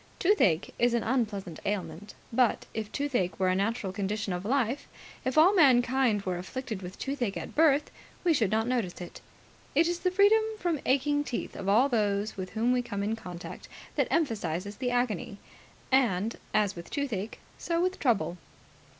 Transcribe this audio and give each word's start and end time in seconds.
Toothache 0.17 0.71
is 0.79 0.95
an 0.95 1.03
unpleasant 1.03 1.59
ailment; 1.63 2.15
but, 2.33 2.65
if 2.73 2.91
toothache 2.91 3.39
were 3.39 3.49
a 3.49 3.55
natural 3.55 3.93
condition 3.93 4.33
of 4.33 4.43
life, 4.43 4.87
if 5.23 5.37
all 5.37 5.53
mankind 5.53 6.23
were 6.23 6.39
afflicted 6.39 6.81
with 6.81 6.97
toothache 6.97 7.37
at 7.37 7.53
birth, 7.53 7.91
we 8.23 8.33
should 8.33 8.49
not 8.49 8.65
notice 8.67 8.99
it. 8.99 9.21
It 9.75 9.87
is 9.87 9.99
the 9.99 10.09
freedom 10.09 10.41
from 10.57 10.79
aching 10.87 11.23
teeth 11.23 11.55
of 11.55 11.69
all 11.69 11.87
those 11.87 12.35
with 12.35 12.49
whom 12.53 12.71
we 12.71 12.81
come 12.81 13.03
in 13.03 13.15
contact 13.15 13.69
that 13.95 14.07
emphasizes 14.09 14.77
the 14.77 14.89
agony. 14.89 15.37
And, 15.91 16.35
as 16.51 16.75
with 16.75 16.89
toothache, 16.89 17.37
so 17.59 17.79
with 17.79 17.99
trouble. 17.99 18.39